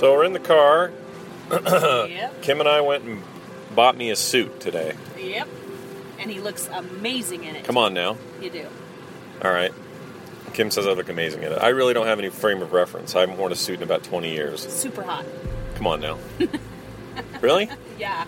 [0.00, 0.92] So we're in the car.
[1.50, 2.40] Yep.
[2.42, 3.22] Kim and I went and
[3.74, 4.94] bought me a suit today.
[5.18, 5.46] Yep.
[6.18, 7.64] And he looks amazing in it.
[7.64, 8.16] Come on now.
[8.40, 8.66] You do.
[9.44, 9.72] All right.
[10.54, 11.58] Kim says I look amazing in it.
[11.58, 13.14] I really don't have any frame of reference.
[13.14, 14.66] I haven't worn a suit in about 20 years.
[14.72, 15.26] Super hot.
[15.74, 16.16] Come on now.
[17.42, 17.68] really?
[17.98, 18.24] Yeah.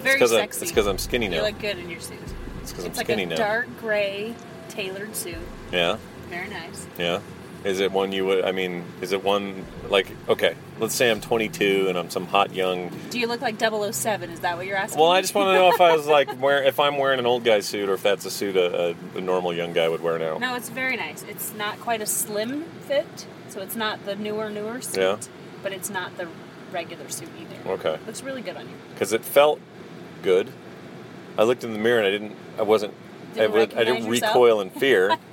[0.00, 0.62] Very Because I'm, sexy.
[0.64, 1.36] it's 'cause I'm skinny now.
[1.36, 2.18] You look good in your suit.
[2.62, 3.36] It's because I'm It's like skinny a now.
[3.36, 4.34] dark gray
[4.68, 5.36] tailored suit.
[5.70, 5.98] Yeah.
[6.28, 6.88] Very nice.
[6.98, 7.20] Yeah.
[7.64, 8.44] Is it one you would?
[8.44, 10.06] I mean, is it one like?
[10.28, 12.90] Okay, let's say I'm 22 and I'm some hot young.
[13.10, 14.30] Do you look like 007?
[14.30, 15.00] Is that what you're asking?
[15.00, 15.10] Well.
[15.10, 17.42] I just want to know if I was like wear if I'm wearing an old
[17.44, 20.18] guy suit or if that's a suit a, a, a normal young guy would wear
[20.18, 20.38] now.
[20.38, 21.24] No, it's very nice.
[21.24, 25.00] It's not quite a slim fit, so it's not the newer, newer suit.
[25.00, 25.16] Yeah.
[25.62, 26.28] But it's not the
[26.70, 27.70] regular suit either.
[27.70, 27.98] Okay.
[28.06, 28.74] Looks really good on you.
[28.94, 29.60] Because it felt
[30.22, 30.52] good.
[31.36, 32.36] I looked in the mirror and I didn't.
[32.58, 32.94] I wasn't.
[33.32, 34.34] I, Didn't would, I didn't yourself?
[34.34, 35.16] recoil in fear.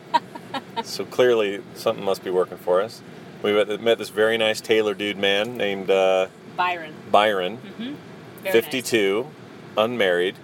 [0.83, 3.01] so clearly something must be working for us.
[3.43, 6.93] We met, this very nice tailor dude man named uh, Byron.
[7.11, 7.57] Byron,
[8.41, 9.27] Very 52,
[9.77, 10.35] unmarried,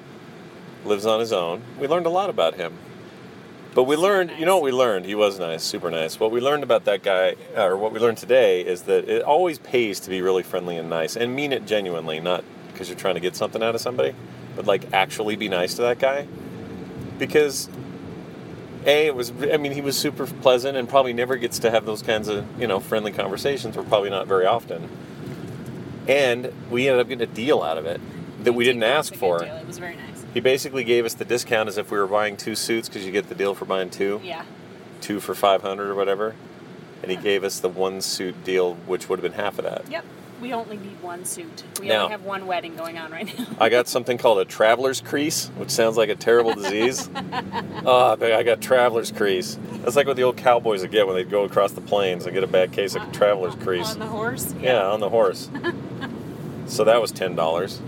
[0.86, 1.64] lives on his own.
[1.80, 2.78] We learned a lot about him.
[3.74, 5.06] But we learned, you know what we learned?
[5.06, 6.20] He was nice, super nice.
[6.20, 9.60] What we learned about that guy, or what we learned today, is that it always
[9.60, 13.16] pays to be really friendly and nice and mean it genuinely, not because you're trying
[13.16, 14.14] to get something out of somebody,
[14.58, 16.28] but like actually be nice to that guy.
[17.18, 17.70] Because
[18.86, 19.32] a, it was.
[19.52, 22.46] I mean, he was super pleasant, and probably never gets to have those kinds of
[22.60, 24.90] you know friendly conversations, or probably not very often.
[26.08, 28.02] And we ended up getting a deal out of it
[28.44, 29.44] that we didn't ask for.
[29.44, 30.26] It was very nice.
[30.34, 33.12] He basically gave us the discount as if we were buying two suits because you
[33.12, 34.44] get the deal for buying two, Yeah.
[35.02, 36.36] two for five hundred or whatever.
[37.04, 39.90] And he gave us the one suit deal, which would have been half of that.
[39.90, 40.06] Yep.
[40.42, 41.64] We only need one suit.
[41.80, 43.46] We Now- only have one wedding going on right now.
[43.60, 47.08] I got something called a traveler's crease, which sounds like a terrible disease.
[47.86, 49.60] oh, I got traveler's crease.
[49.84, 52.34] That's like what the old cowboys would get when they'd go across the plains and
[52.34, 53.94] get a bad case of traveler's crease.
[53.94, 54.54] on the horse.
[54.60, 55.50] Yeah, on the horse.
[56.66, 57.80] so that was ten dollars.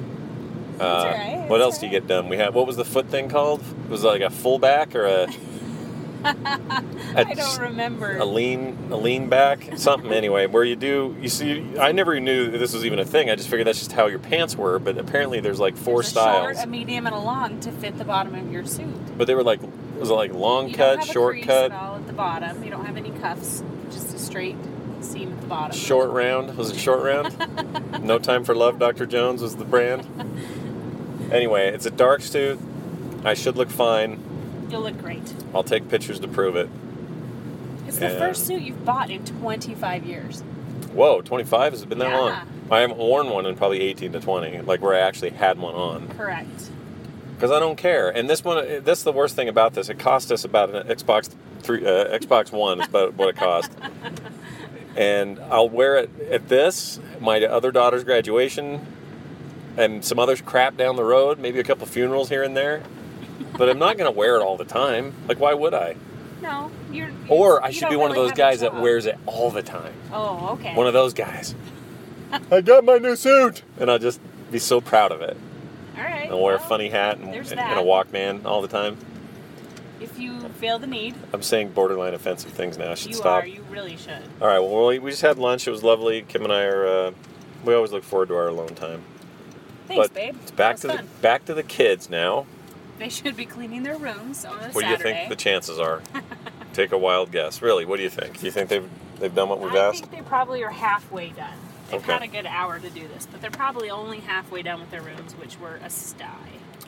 [0.80, 2.30] Uh, right, what else do you get done?
[2.30, 3.62] We had what was the foot thing called?
[3.90, 5.28] Was it like a fullback or a?
[7.16, 8.18] I don't remember.
[8.18, 10.48] A lean, a lean back, something anyway.
[10.48, 13.30] Where you do, you see, I never knew this was even a thing.
[13.30, 14.80] I just figured that's just how your pants were.
[14.80, 16.58] But apparently, there's like four There's a styles.
[16.58, 19.18] short, a medium, and a long to fit the bottom of your suit.
[19.18, 19.60] But they were like,
[20.00, 22.64] was it like long You cut, short a cut, at all at the bottom.
[22.64, 23.64] You don't have any cuffs.
[23.92, 24.56] Just a straight
[25.02, 25.78] seam at the bottom.
[25.78, 26.56] short round?
[26.58, 28.02] Was it short round?
[28.04, 28.80] no time for love.
[28.80, 29.06] Dr.
[29.06, 30.08] Jones was the brand.
[31.32, 32.60] Anyway, it's a dark suit.
[33.24, 34.22] I should look fine.
[34.74, 35.22] You'll look great.
[35.54, 36.68] I'll take pictures to prove it.
[37.88, 40.42] It's the And- first suit you've bought in 25 years.
[40.92, 41.74] Whoa, 25?
[41.74, 42.18] Has it been that Yeah.
[42.18, 42.34] long?
[42.72, 45.76] I haven't worn one in probably 18 to 20, like where I actually had one
[45.76, 46.08] on.
[46.18, 46.72] Correct.
[47.36, 48.10] Because I don't care.
[48.10, 49.90] And this one, this is the worst thing about this.
[49.90, 51.30] It cost us about an Xbox
[51.62, 53.72] three, uh, Xbox One is about what it cost.
[54.98, 58.82] and I'll wear it at this, my other daughter's graduation,
[59.78, 62.82] and some other crap down the road, maybe a couple funerals here and there.
[63.58, 65.14] But I'm not going to wear it all the time.
[65.28, 65.96] Like, why would I?
[66.42, 67.10] No, you're.
[67.30, 69.94] Or I should don't be one of those guys that wears it all the time.
[70.12, 70.76] Oh, okay.
[70.76, 71.56] One of those guys.
[72.52, 74.20] I got my new suit, and I'll just
[74.52, 75.38] be so proud of it.
[75.98, 76.30] All right.
[76.30, 78.98] I'll wear a funny hat and, there's and a Walkman all the time.
[80.00, 82.92] If you feel the need, I'm saying borderline offensive things now.
[82.92, 83.44] I should you stop.
[83.44, 83.48] are.
[83.48, 84.22] You really should.
[84.42, 84.60] All right.
[84.60, 85.68] Well, we we just had lunch.
[85.68, 86.24] It was lovely.
[86.24, 86.88] Kim and I are.
[86.88, 87.12] Uh,
[87.64, 89.04] we always look forward to our alone time.
[89.88, 90.36] Thanks, but babe.
[90.42, 92.46] it's back to That was the back to the kids now.
[93.00, 95.14] They should be cleaning their rooms on a What do you Saturday.
[95.14, 96.02] think the chances are?
[96.74, 97.62] Take a wild guess.
[97.62, 98.40] Really, what do you think?
[98.40, 100.02] Do you think they've they've done what we've I asked?
[100.06, 101.58] think they probably are halfway done.
[101.90, 102.14] They've Okay.
[102.14, 105.02] had a good hour to do this, but they're probably only halfway done with their
[105.02, 106.28] rooms, which were a sty.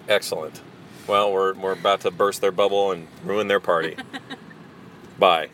[0.07, 0.61] Excellent.
[1.07, 3.95] Well, we're we're about to burst their bubble and ruin their party.
[5.19, 5.49] Bye.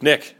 [0.00, 0.36] Nick,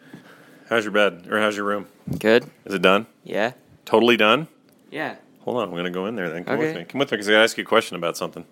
[0.69, 1.87] how's your bed or how's your room?
[2.19, 2.45] Good.
[2.65, 3.07] Is it done?
[3.25, 3.53] Yeah.
[3.85, 4.49] Totally done?
[4.91, 5.17] Yeah.
[5.41, 6.45] Hold on, I'm gonna go in there then.
[6.45, 6.79] Come with Okay.
[6.81, 6.85] me.
[6.87, 8.45] Come with me because I gotta ask you a question about something.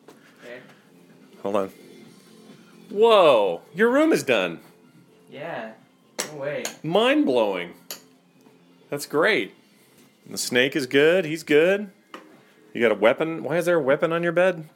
[1.48, 1.72] Hold on.
[2.90, 4.60] Whoa, your room is done.
[5.30, 5.72] Yeah.
[6.30, 6.62] No way.
[6.82, 7.72] Mind blowing.
[8.90, 9.54] That's great.
[10.28, 11.24] The snake is good.
[11.24, 11.90] He's good.
[12.74, 13.42] You got a weapon.
[13.42, 14.68] Why is there a weapon on your bed?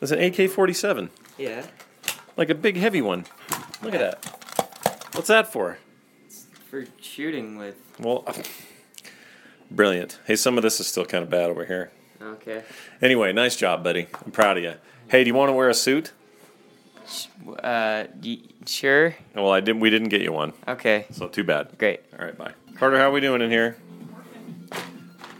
[0.00, 1.10] It's an AK 47.
[1.36, 1.66] Yeah.
[2.36, 3.24] Like a big heavy one.
[3.82, 5.08] Look at that.
[5.14, 5.78] What's that for?
[6.70, 7.74] For shooting with.
[7.98, 8.34] Well, uh,
[9.68, 10.20] brilliant.
[10.28, 11.90] Hey, some of this is still kind of bad over here.
[12.22, 12.62] Okay.
[13.02, 14.06] Anyway, nice job, buddy.
[14.24, 14.74] I'm proud of you.
[15.08, 16.12] Hey, do you want to wear a suit?
[17.62, 19.14] Uh, y- sure.
[19.34, 19.80] Well, I didn't.
[19.80, 21.06] We didn't get you one, Okay.
[21.10, 21.68] so too bad.
[21.78, 22.00] Great.
[22.18, 22.52] All right, bye.
[22.76, 23.76] Carter, how are we doing in here?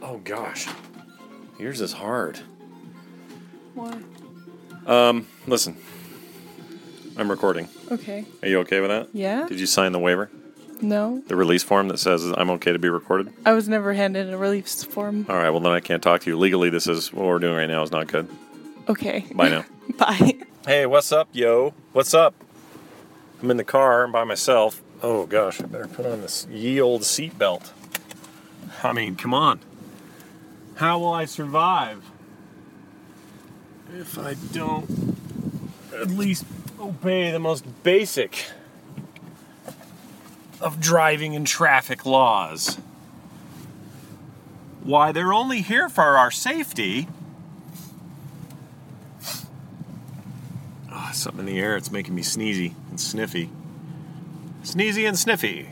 [0.02, 0.68] Oh gosh,
[1.58, 2.38] yours is hard.
[3.74, 3.96] Why?
[4.86, 5.76] Um, listen,
[7.16, 7.68] I'm recording.
[7.90, 8.26] Okay.
[8.42, 9.08] Are you okay with that?
[9.14, 9.46] Yeah?
[9.48, 10.30] Did you sign the waiver,
[10.82, 11.22] No.
[11.26, 13.32] the release form that says I'm okay to be recorded?
[13.46, 15.24] I was never handed a release form.
[15.28, 15.48] All right.
[15.50, 16.68] Well, then I can't talk to you legally.
[16.68, 17.82] This is what we're doing right now.
[17.82, 18.28] is not good.
[18.88, 19.24] Okay.
[19.32, 19.64] Bye now.
[19.98, 20.34] Bye.
[20.66, 21.74] Hey, what's up, yo?
[21.92, 22.34] What's up?
[23.42, 24.82] I'm in the car by myself.
[25.02, 27.70] Oh gosh, I better put on this ye old seatbelt.
[28.82, 29.60] I mean, come on.
[30.76, 32.04] How will I survive
[33.94, 35.16] if I don't
[35.94, 36.44] at least
[36.80, 38.46] obey the most basic
[40.60, 42.78] of driving and traffic laws?
[44.82, 47.08] Why, they're only here for our safety.
[51.22, 51.76] something in the air.
[51.76, 53.50] It's making me sneezy and sniffy.
[54.62, 55.68] Sneezy and sniffy.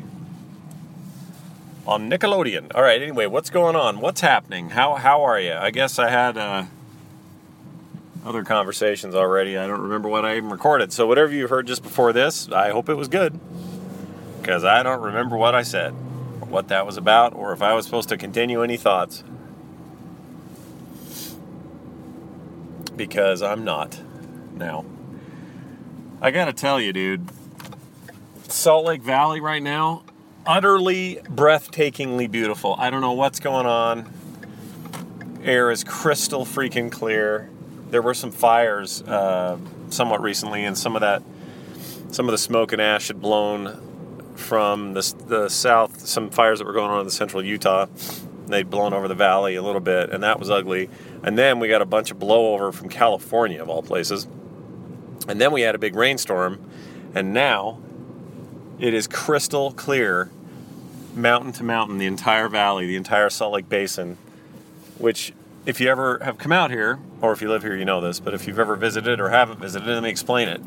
[1.87, 2.73] On Nickelodeon.
[2.75, 3.03] All right.
[3.03, 4.01] Anyway, what's going on?
[4.01, 4.71] What's happening?
[4.71, 5.55] How how are you?
[5.55, 6.65] I guess I had uh,
[8.25, 9.59] other conversations already.
[9.59, 10.93] I don't remember what I even recorded.
[10.93, 13.39] So whatever you heard just before this, I hope it was good.
[14.41, 15.93] Because I don't remember what I said,
[16.41, 19.25] or what that was about, or if I was supposed to continue any thoughts.
[22.95, 24.01] Because I'm not
[24.55, 24.85] now.
[26.25, 27.29] I gotta tell you, dude,
[28.47, 30.05] Salt Lake Valley right now,
[30.47, 32.77] utterly breathtakingly beautiful.
[32.79, 34.09] I don't know what's going on.
[35.43, 37.51] Air is crystal freaking clear.
[37.91, 39.59] There were some fires uh,
[39.91, 41.25] somewhat recently, and some of that,
[42.13, 46.07] some of the smoke and ash had blown from the, the south.
[46.07, 47.87] Some fires that were going on in the central Utah,
[48.47, 50.89] they'd blown over the valley a little bit, and that was ugly.
[51.25, 54.29] And then we got a bunch of blowover from California, of all places.
[55.29, 56.65] And then we had a big rainstorm,
[57.15, 57.79] and now
[58.79, 60.31] it is crystal clear,
[61.15, 64.19] mountain to mountain, the entire valley, the entire Salt Lake Basin.
[64.99, 65.33] Which,
[65.67, 68.21] if you ever have come out here, or if you live here, you know this,
[68.21, 70.61] but if you've ever visited or haven't visited, let me explain it.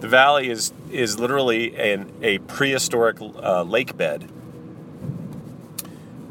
[0.00, 4.28] The valley is is literally an, a prehistoric uh, lake bed.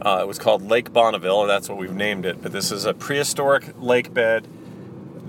[0.01, 2.41] Uh, it was called Lake Bonneville, and that's what we've named it.
[2.41, 4.47] But this is a prehistoric lake bed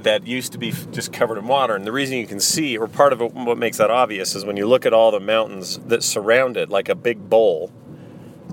[0.02, 1.74] that used to be just covered in water.
[1.74, 4.56] And the reason you can see, or part of what makes that obvious, is when
[4.56, 7.72] you look at all the mountains that surround it, like a big bowl,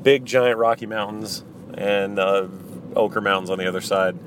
[0.01, 1.43] big giant Rocky Mountains
[1.75, 2.47] and uh,
[2.93, 4.17] Oquirrh Mountains on the other side.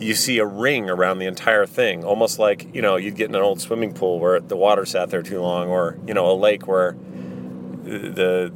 [0.00, 3.34] You see a ring around the entire thing, almost like you know you'd get in
[3.34, 6.34] an old swimming pool where the water sat there too long, or you know a
[6.34, 6.96] lake where
[7.84, 8.52] the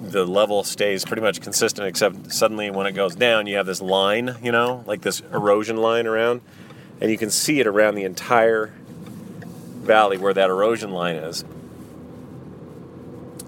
[0.00, 3.80] the level stays pretty much consistent, except suddenly when it goes down, you have this
[3.80, 6.40] line, you know, like this erosion line around,
[7.00, 8.66] and you can see it around the entire
[9.88, 11.44] valley where that erosion line is.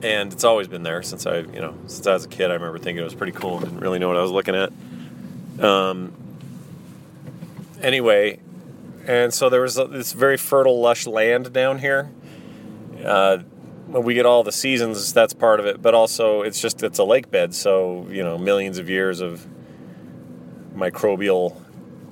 [0.02, 2.50] And it's always been there since I, you know, since I was a kid.
[2.50, 3.59] I remember thinking it was pretty cool.
[3.59, 4.73] And didn't really know what I was looking at.
[5.62, 6.14] Um,
[7.83, 8.40] anyway,
[9.07, 12.11] and so there was this very fertile, lush land down here.
[13.04, 13.38] Uh,
[13.88, 15.83] we get all the seasons, that's part of it.
[15.83, 19.47] But also, it's just it's a lake bed, so you know, millions of years of
[20.75, 21.61] microbial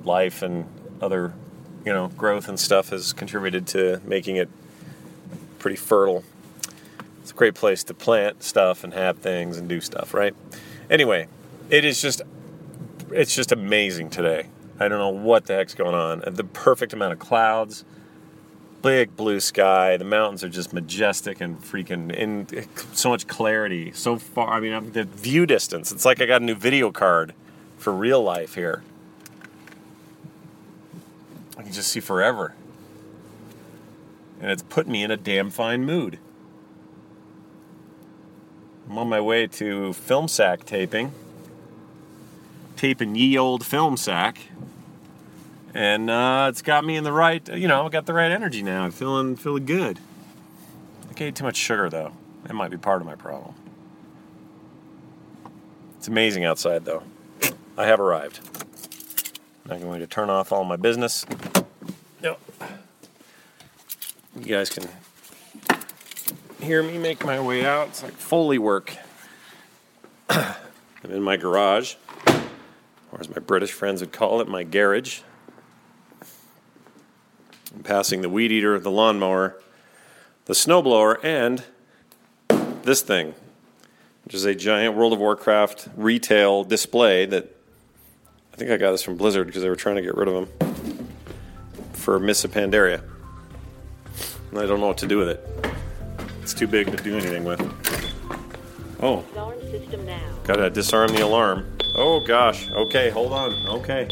[0.03, 0.65] life and
[1.01, 1.33] other,
[1.85, 4.49] you know, growth and stuff has contributed to making it
[5.59, 6.23] pretty fertile.
[7.21, 10.35] It's a great place to plant stuff and have things and do stuff, right?
[10.89, 11.27] Anyway,
[11.69, 12.21] it is just
[13.11, 14.47] it's just amazing today.
[14.79, 16.23] I don't know what the heck's going on.
[16.25, 17.83] The perfect amount of clouds,
[18.81, 19.97] big blue sky.
[19.97, 22.47] The mountains are just majestic and freaking in
[22.93, 23.91] so much clarity.
[23.91, 25.91] So far, I mean, the view distance.
[25.91, 27.33] It's like I got a new video card
[27.77, 28.83] for real life here.
[31.59, 32.55] I can just see forever.
[34.39, 36.17] And it's put me in a damn fine mood.
[38.89, 41.11] I'm on my way to film sack taping.
[42.77, 44.39] Taping ye old film sack.
[45.73, 48.63] And uh, it's got me in the right, you know, I got the right energy
[48.63, 48.85] now.
[48.85, 49.99] I'm feeling feeling good.
[51.09, 52.13] I ate too much sugar though.
[52.43, 53.53] That might be part of my problem.
[55.97, 57.03] It's amazing outside though.
[57.77, 58.39] I have arrived.
[59.71, 61.27] I'm going to turn off all my business.
[62.23, 62.39] Yep.
[64.39, 64.87] you guys can
[66.59, 67.89] hear me make my way out.
[67.89, 68.95] It's like Foley work.
[70.29, 70.55] I'm
[71.11, 71.95] in my garage,
[73.11, 75.21] or as my British friends would call it, my garage.
[77.75, 79.61] I'm passing the weed eater, the lawnmower,
[80.45, 81.63] the snowblower, and
[82.81, 83.35] this thing,
[84.25, 87.55] which is a giant World of Warcraft retail display that
[88.59, 91.07] think I got this from Blizzard because they were trying to get rid of them
[91.93, 93.01] for Mists of Pandaria.
[94.51, 95.73] And I don't know what to do with it.
[96.41, 97.61] It's too big to do anything with.
[99.01, 100.29] Oh, Alarm system now.
[100.43, 101.71] gotta disarm the alarm.
[101.95, 102.69] Oh gosh.
[102.71, 103.53] Okay, hold on.
[103.69, 104.09] Okay.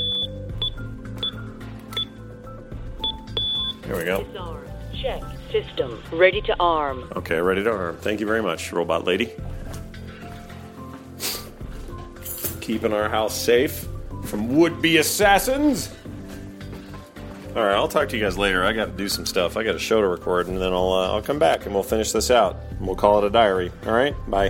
[3.86, 4.24] Here we go.
[4.24, 4.68] Disarm.
[5.01, 5.22] Check.
[5.51, 6.01] System.
[6.13, 7.10] Ready to arm.
[7.18, 7.98] Okay, ready to arm.
[7.98, 9.30] Thank you very much, robot lady.
[12.62, 13.88] Keeping our house safe
[14.27, 15.89] from would be assassins.
[17.55, 18.63] All right, I'll talk to you guys later.
[18.63, 19.57] I got to do some stuff.
[19.57, 21.84] I got a show to record, and then I'll uh, I'll come back and we'll
[21.84, 22.57] finish this out.
[22.69, 23.72] And we'll call it a diary.
[23.88, 24.50] All right, bye.